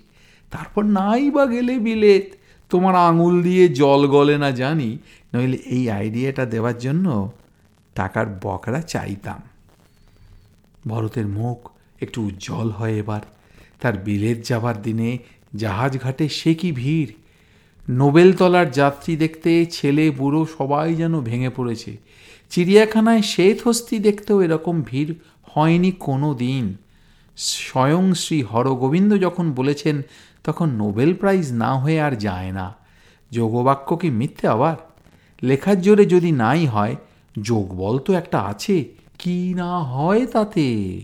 তারপর 0.51 0.83
নাই 0.83 1.31
বা 1.31 1.45
গেলে 1.45 1.79
বিলেত। 1.79 2.35
তোমার 2.69 2.95
আঙুল 2.95 3.43
দিয়ে 3.43 3.67
জল 3.67 4.07
গলে 4.07 4.37
না 4.37 4.51
জানি। 4.51 4.97
নইলে 5.33 5.57
এই 5.57 5.89
আইডিয়াটা 5.89 6.45
দেওয়ার 6.45 6.77
জন্য 6.77 7.31
টাকার 7.95 8.39
বকরা 8.43 8.81
চাইতাম। 8.81 9.41
ভরতের 10.87 11.27
মুখ 11.27 11.69
একটু 12.01 12.25
উজ্জ্বল 12.25 12.69
হয় 12.69 12.93
এবার। 12.93 13.21
তার 13.81 13.97
বিলেত 13.97 14.45
যাবার 14.45 14.81
দিনে 14.81 15.17
জাহাজ 15.55 15.97
ঘাটে 15.99 16.29
সে 16.29 16.53
কি 16.53 16.71
ভিড়? 16.71 17.20
নোবেলতলার 17.91 18.71
যাত্রী 18.71 19.15
দেখতে 19.15 19.65
ছেলে, 19.71 20.11
বুড়ো 20.11 20.45
সবাই 20.57 20.95
যেন 20.95 21.21
ভেঙে 21.21 21.49
পড়েছে। 21.49 21.97
চিড়িয়াখানায় 22.49 23.21
শ্বেত 23.21 23.57
হস্তি 23.67 23.99
দেখতেও 23.99 24.41
এরকম 24.41 24.81
ভিড় 24.81 25.13
হয়নি 25.43 25.91
কোনো 25.91 26.33
দিন। 26.33 26.77
স্বয়ং 27.37 28.13
শ্রী 28.13 28.41
হরগোবিন্দ 28.41 29.17
যখন 29.17 29.51
বলেছেন, 29.51 30.01
তখন 30.43 30.69
নোবেল 30.69 31.13
প্রাইজ 31.13 31.51
না 31.51 31.75
হয়ে 31.75 32.01
আর 32.01 32.15
যায় 32.15 32.51
না। 32.51 32.73
যোগবাক্য 33.31 33.95
কি 33.95 34.09
মিথ্যে 34.09 34.47
আবার? 34.47 34.77
লেখার 35.43 35.81
জোরে 35.81 36.05
যদি 36.05 36.31
নাই 36.31 36.65
হয়, 36.65 36.95
যোগবল 37.41 37.97
তো 37.97 38.13
একটা 38.13 38.39
আছে, 38.39 38.85
কি 39.19 39.53
না 39.53 39.79
হয় 39.79 40.25
তাতে? 40.25 41.01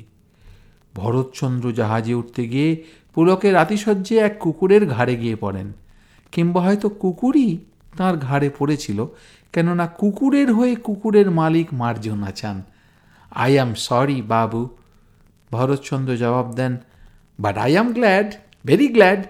ভরতচন্দ্র 0.96 1.72
জাহাজে 1.72 2.14
উঠতে 2.14 2.48
গিয়ে 2.48 2.84
পুলকের 3.16 3.56
আতিশয্যে 3.56 4.18
এক 4.18 4.38
কুকুরের 4.40 4.86
ঘাড়ে 4.86 5.16
গিয়ে 5.16 5.36
পড়েন। 5.36 5.74
কিংবা 6.34 6.60
হয়তো 6.66 6.88
কুকুরই 7.02 7.50
তার 7.98 8.16
ঘাড়ে 8.28 8.50
পড়েছিল, 8.58 9.00
কেননা 9.54 9.86
কুকুরের 10.00 10.50
হয়ে 10.58 10.74
কুকুরের 10.88 11.28
মালিক 11.40 11.68
মার্জনা 11.82 12.32
চান 12.40 12.58
আই 13.32 13.52
অ্যাম 13.58 13.72
সরি 13.86 14.18
বাবু। 14.34 14.62
ভরতচন্দ্র 15.52 16.12
জবাব 16.24 16.48
দেন 16.60 16.74
but 17.40 17.56
I 17.66 17.72
am 17.76 17.88
glad 17.98 18.30
very 18.66 18.88
glad 18.96 19.22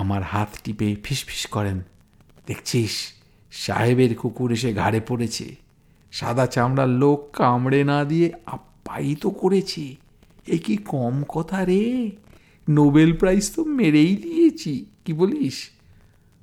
আমার 0.00 0.22
হাত 0.32 0.50
টিপে 0.64 0.88
ফিসফিস 1.04 1.42
করেন, 1.54 1.78
দেখছিস, 2.46 2.94
সাহেবের 3.52 4.12
কুকুর 4.20 4.50
এসে 4.56 4.70
ঘাড়ে 4.80 5.00
পড়েছে। 5.08 5.46
সাদা 6.12 6.46
চামড়ার 6.54 6.90
লোক 7.02 7.18
কামড়ে 7.38 7.80
না 7.90 7.98
দিয়ে 8.10 8.28
আপ্যায়িত 8.54 9.24
করেছে। 9.40 9.84
এ 10.54 10.56
কি 10.64 10.74
কম 10.92 11.14
কথা 11.34 11.58
রে? 11.68 11.82
নোবেল 12.66 13.10
প্রাইজ 13.20 13.44
তো 13.54 13.60
মেরেই 13.78 14.12
দিয়েছি, 14.24 14.72
কি 15.04 15.12
বলিস? 15.20 15.56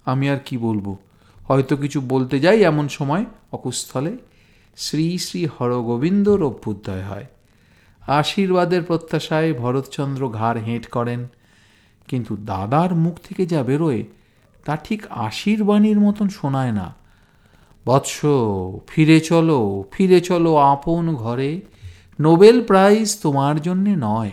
আমি 0.05 0.29
আর 0.29 0.37
কি 0.45 0.57
বলব? 0.57 0.95
হয়তো 1.47 1.77
কিছু 1.77 2.01
বলতে 2.01 2.39
যাই 2.39 2.63
এমন 2.63 2.87
সময় 2.87 3.25
অকুস্থলে 3.51 4.17
শ্রী 4.77 5.17
শ্রী 5.17 5.45
হরগোবিন্দর 5.45 6.43
অভ্যুদয় 6.43 7.03
হয়। 7.03 7.25
আশীর্বাদের 8.07 8.83
প্রত্যাশায় 8.83 9.53
ভরতচন্দ্র 9.53 10.29
ঘাড় 10.29 10.61
হেঁট 10.61 10.87
করেন। 10.87 11.27
কিন্তু 12.07 12.35
দাদার 12.35 12.95
মুখ 12.95 13.19
থেকে 13.23 13.45
যা 13.45 13.63
বেরোয়, 13.63 14.03
তা 14.65 14.77
ঠিক 14.77 15.07
আশীর্বাণীর 15.09 15.99
মতন 15.99 16.29
শোনায় 16.29 16.71
না। 16.71 16.95
বৎস, 17.85 18.21
ফিরে 18.87 19.19
চলো 19.19 19.83
ফিরে 19.91 20.21
চলো 20.21 20.55
আপন 20.55 21.15
ঘরে। 21.15 21.61
নোবেল 22.19 22.63
প্রাইজ 22.63 23.19
তোমার 23.21 23.61
জন্যে 23.61 23.95
নয়। 23.97 24.31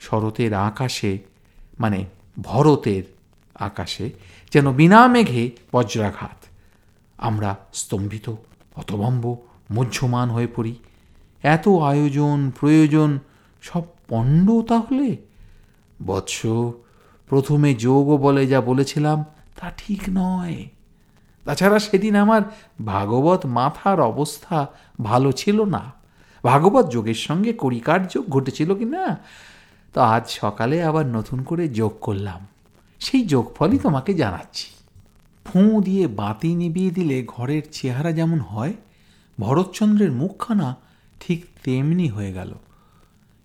শরতের 0.00 0.54
আকাশে 0.54 1.18
মানে 1.78 2.04
ভরতের 2.42 3.02
আকাশে 3.54 4.10
যেন 4.52 4.72
বিনা 4.72 5.06
মেঘে 5.06 5.50
বজ্রাঘাত। 5.72 6.44
আমরা 7.18 7.56
স্তম্ভিত, 7.74 8.34
হতভম্ব, 8.76 9.36
মুহ্যমান 9.70 10.30
হয়ে 10.30 10.46
পড়ি। 10.46 10.74
এত 11.42 11.68
আয়োজন, 11.68 12.52
প্রয়োজন, 12.60 13.18
সব 13.62 13.82
পণ্ড 14.08 14.62
তাহলে? 14.62 15.16
বৎস, 16.06 16.46
প্রথমে 17.28 17.74
যোগ 17.74 18.16
বলে 18.16 18.46
যা 18.46 18.60
বলেছিলাম, 18.60 19.24
তা 19.60 19.72
ঠিক 19.76 20.02
নয়। 20.10 20.68
তাছাড়া 21.44 21.78
সেদিন 21.78 22.16
আমার 22.16 22.42
ভাগবত 22.86 23.46
মাথার 23.46 24.00
অবস্থা 24.00 24.66
ভালো 25.02 25.32
ছিল 25.32 25.64
না। 25.64 25.92
ভাগবত 26.44 26.90
যোগের 26.90 27.14
সঙ্গে 27.14 27.52
করিকার 27.52 28.06
যোগ 28.06 28.28
ঘটেছিল 28.28 28.74
কি 28.74 28.84
না 28.84 29.18
তো 29.94 30.00
আজ 30.00 30.30
সকালে 30.30 30.82
আবার 30.82 31.06
নতুন 31.06 31.42
করে 31.42 31.68
যোগ 31.68 31.92
করলাম। 32.00 32.46
সেই 33.00 33.22
যোগফলই 33.24 33.78
তোমাকে 33.78 34.14
জানাচ্ছি। 34.14 34.68
ফুঁ 35.46 35.82
দিয়ে 35.82 36.04
বাতি 36.20 36.54
নিবিয়ে 36.54 36.90
দিলে 36.90 37.16
ঘরের 37.26 37.62
চেহারা 37.72 38.12
যেমন 38.12 38.38
হয়, 38.40 38.72
ভরতচন্দ্রের 39.38 40.12
মুখখানা 40.12 40.76
ঠিক 41.20 41.40
তেমনি 41.64 42.08
হয়ে 42.08 42.32
গেল। 42.32 42.54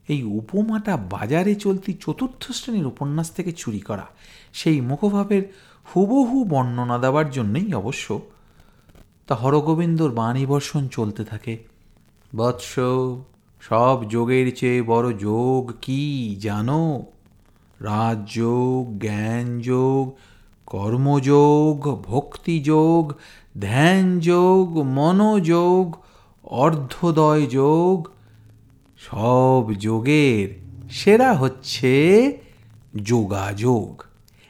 এই 0.08 0.24
উপমাটা 0.24 0.98
বাজারে 0.98 1.56
চলতি 1.56 1.92
চতুর্থ 1.94 2.52
শ্রেণির 2.52 2.88
উপন্যাস 2.88 3.28
থেকে 3.32 3.52
চুরি 3.52 3.80
করা, 3.80 4.06
সেই 4.54 4.82
মুখভাবের 4.82 5.44
হুবহু 5.86 6.38
বর্ণনা 6.44 6.98
দেওয়ার 6.98 7.28
জন্যই 7.32 7.74
অবশ্য 7.74 8.08
তা 9.28 9.36
হরগোবিন্দর 9.36 10.12
বাণী 10.12 10.46
বর্ষণ 10.46 10.88
চলতে 10.88 11.24
থাকে। 11.24 11.54
বৎস, 12.36 12.72
সব 13.62 13.98
যোগের 14.10 14.56
চেয়ে 14.56 14.82
বড় 14.82 15.08
যোগ 15.18 15.64
কি 15.82 16.02
জানো? 16.42 16.82
রাজযোগ, 17.79 18.98
জ্ঞানযোগ, 19.00 20.17
কর্মযোগ, 20.65 22.01
ভক্তিযোগ, 22.03 23.13
ধ্যানযোগ, 23.62 24.77
মনোযোগ 24.77 25.98
অর্ধদয় 26.44 27.46
যোগ 27.46 28.08
সব 28.98 29.74
যোগের 29.79 30.48
সেরা 30.89 31.34
হচ্ছে 31.34 31.94
যোগাযোগ। 33.03 34.03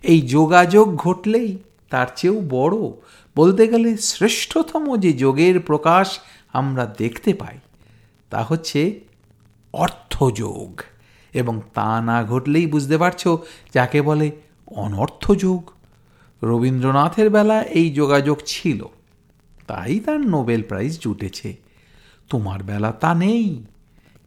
এই 0.03 0.21
যোগাযোগ 0.21 0.95
ঘটলেই 0.95 1.57
তার 1.89 2.07
চেয়েও 2.15 2.41
বড়। 2.49 2.77
বলতে 3.35 3.67
গেলে 3.67 3.97
শ্রেষ্ঠতম 3.97 4.97
যে 4.97 5.13
যোগের 5.13 5.59
প্রকাশ 5.59 6.19
আমরা 6.53 6.85
দেখতে 6.85 7.33
পাই, 7.33 7.57
তা 8.29 8.43
হচ্ছে 8.43 8.99
অর্থযোগ। 9.73 10.81
এবং 11.35 11.61
তা 11.73 12.01
না 12.01 12.23
ঘটলেই 12.23 12.67
বুঝতে 12.67 12.97
পারছ 12.97 13.27
যাকে 13.73 14.01
বলে 14.01 14.31
অনর্থ 14.67 15.25
অনর্থযোগ 15.25 15.71
রবীন্দ্রনাথের 16.43 17.29
বেলা 17.29 17.61
এই 17.61 17.93
যোগাযোগ 17.93 18.37
ছিল। 18.45 18.85
তাই 19.67 19.99
তার 19.99 20.19
নোবেল 20.19 20.63
প্রাইজ 20.63 20.99
জুটেছে। 20.99 21.55
তোমার 22.29 22.63
বেলা 22.63 22.91
তা 22.91 23.13
নেই। 23.13 23.63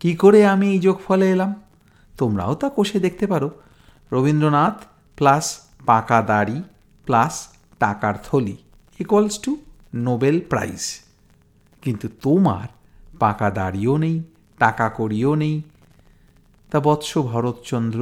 কি 0.00 0.16
করে 0.16 0.46
আমি 0.46 0.70
এই 0.70 0.78
যোগফলে 0.78 1.30
এলাম? 1.30 1.54
তোমরাও 2.18 2.54
তা 2.54 2.70
কষে 2.76 3.00
দেখতে 3.00 3.26
পারো। 3.26 3.50
রবীন্দ্রনাথ 4.12 4.84
প্লাস 5.16 5.60
পাকা 5.86 6.22
দাড়ি 6.22 6.62
প্লাস 7.04 7.48
টাকার 7.78 8.14
থলি 8.24 8.56
ইকুয়ালস 9.00 9.38
টু 9.38 9.56
নোবেল 9.94 10.40
প্রাইজ। 10.40 11.00
কিন্তু 11.82 12.08
তোমার 12.22 12.68
পাকা 13.18 13.50
দাড়িও 13.50 13.96
নেই, 13.96 14.22
টাকা 14.58 14.88
করিও 14.88 15.34
নেই 15.34 15.62
তা 16.70 16.78
বৎস 16.80 17.10
ভরতচন্দ্র, 17.30 18.00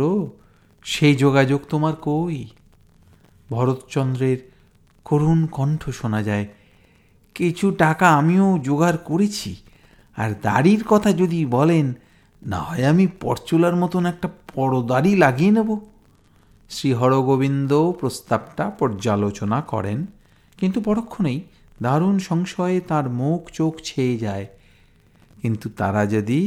সেই 0.85 1.15
যোগাযোগ 1.17 1.61
তোমার 1.69 1.95
কই? 2.03 2.39
ভরতচন্দ্রের 3.51 4.39
করুণ 5.07 5.41
কণ্ঠ 5.47 5.83
শোনা 5.91 6.21
যায়, 6.23 6.47
কিছু 7.35 7.67
টাকা 7.71 8.07
আমিও 8.11 8.47
জোগাড় 8.59 8.99
করেছি, 9.05 9.51
আর 10.17 10.31
দাড়ির 10.43 10.83
কথা 10.89 11.11
যদি 11.13 11.39
বলেন, 11.47 11.87
না 12.43 12.61
হয় 12.61 12.85
আমি 12.87 13.05
পরচুলার 13.23 13.77
মতন 13.77 14.03
একটা 14.07 14.29
পরদাড়ি 14.55 15.13
লাগিয়ে 15.17 15.51
নেব। 15.51 15.71
শ্রী 16.71 16.91
হরগোবিন্দ 16.93 17.73
প্রস্তাবটা 18.01 18.65
পর্যালোচনা 18.71 19.59
করেন, 19.73 19.99
কিন্তু 20.59 20.79
পরক্ষণেই 20.81 21.39
দারুণ 21.83 22.17
সংশয়ে 22.19 22.79
তার 22.81 23.07
মুখ 23.11 23.41
চোখ 23.51 23.73
ছেয়ে 23.85 24.15
যায়। 24.19 24.47
কিন্তু 25.43 25.67
তারা 25.77 26.03
যদি 26.07 26.41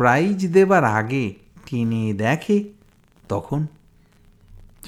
প্রাইজ 0.00 0.52
দেবার 0.52 0.84
আগে 0.84 1.34
টেনে 1.66 2.12
দেখে 2.12 2.64
তখন 3.28 3.66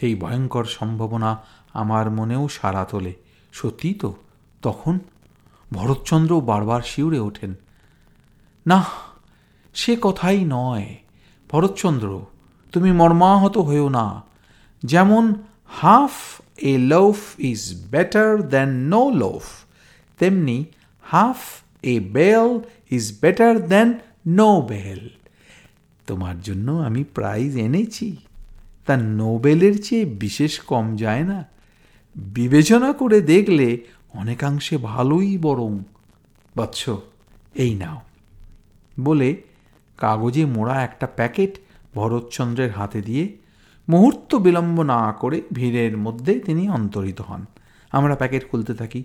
সেই 0.00 0.14
ভয়ঙ্কর 0.14 0.64
সম্ভাবনা 0.64 1.44
আমার 1.72 2.10
মনেও 2.10 2.48
সারা 2.48 2.84
তোলে। 2.84 3.12
সত্যি 3.52 3.94
তো, 3.94 4.14
তখন 4.62 4.98
ভরতচন্দ্র 5.72 6.40
বারবার 6.40 6.82
শিউরে 6.82 7.18
ওঠেন। 7.18 7.54
না, 8.66 8.84
সে 9.74 9.96
কথাই 10.00 10.44
নয়। 10.46 10.96
ভরতচন্দ্র, 11.50 12.26
তুমি 12.72 12.92
মর্মাহত 12.92 13.58
হয়েও 13.58 13.88
না। 13.88 14.22
যেমন 14.84 15.34
half 15.68 16.12
a 16.56 16.78
loaf 16.78 17.16
is 17.38 17.90
better 17.90 18.48
than 18.48 18.68
no 18.68 19.10
loaf, 19.10 19.44
তেমনি 20.18 20.64
half 21.02 21.36
a 21.82 22.00
bell 22.00 22.60
is 22.90 23.18
better 23.20 23.66
than 23.66 23.98
no 24.26 24.62
bell 24.62 25.08
তোমার 26.06 26.40
জন্য 26.40 26.72
আমি 26.72 27.04
প্রাইজ 27.04 27.56
এনেছি। 27.56 28.16
তা 28.86 28.96
নোবেলের 28.96 29.82
চেয়ে 29.82 30.04
বিশেষ 30.04 30.58
কম 30.58 30.96
যায় 30.96 31.22
না। 31.22 31.44
বিবেচনা 32.16 32.92
করে 32.92 33.20
দেখলে 33.20 33.84
অনেকাংশে 34.14 34.76
ভালোই 34.76 35.38
বরং। 35.38 35.78
বৎস, 36.56 36.88
এই 37.54 37.74
নাও। 37.74 38.00
বলে 39.00 39.42
কাগজে 39.96 40.44
মোড়া 40.44 40.82
একটা 40.82 41.06
প্যাকেট 41.06 41.58
ভরতচন্দ্রের 41.94 42.70
হাতে 42.70 43.02
দিয়ে 43.02 43.36
মুহূর্ত 43.88 44.34
বিলম্ব 44.34 44.82
না 44.82 45.12
করে 45.12 45.42
ভিড়ের 45.52 45.96
মধ্যে 45.96 46.40
তিনি 46.40 46.70
অন্তরিত 46.70 47.20
হন। 47.20 47.44
আমরা 47.92 48.14
প্যাকেট 48.14 48.50
খুলতে 48.50 48.74
থাকি। 48.74 49.04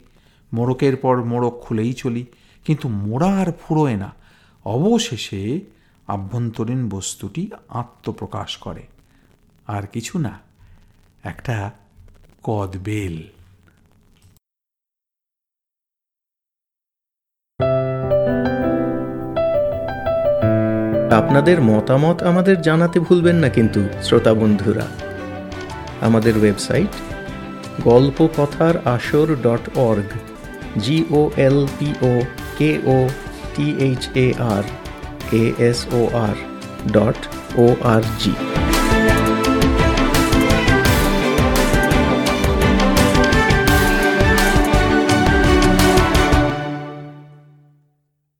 মোড়কের 0.53 0.95
পর 0.95 1.23
মোড়ক 1.23 1.59
খুলেই 1.61 1.93
চলি, 1.93 2.25
কিন্তু 2.65 2.89
মোড়া 2.89 3.37
আর 3.37 3.51
ফুরোয় 3.61 3.95
না। 3.95 4.26
অবশেষে 4.65 5.59
আভ্যন্তরীণ 6.07 6.89
বস্তুটি 6.89 7.51
আত্মপ্রকাশ 7.69 8.57
করে। 8.57 8.83
আর 9.67 9.83
কিছু 9.87 10.17
না, 10.17 10.39
একটা 11.23 11.71
কদবেল 12.43 13.23
আপনাদের 21.11 21.61
মতামত 21.61 22.23
আমাদের 22.23 22.61
জানাতে 22.61 22.99
ভুলবেন 22.99 23.35
না 23.35 23.49
কিন্তু, 23.49 23.87
শ্রোতা 24.03 24.33
বন্ধুরা। 24.33 24.87
আমাদের 26.01 26.37
ওয়েবসাইট 26.37 26.87
গল্প 27.83 28.27
কথার 28.37 28.87
আসর 28.87 29.35
dot 29.35 29.77
org 29.77 30.11
G O 30.79 31.31
L 31.37 31.67
P O 31.79 32.21
K 32.57 32.79
O 32.85 33.09
T 33.57 33.67
H 33.79 34.03
A 34.17 34.27
R 34.53 34.63
A 35.33 35.43
S 35.69 35.79
O 35.93 36.01
R 36.25 36.35
dot 36.93 37.19
O 37.57 37.65
R 37.93 38.03
G 38.21 38.33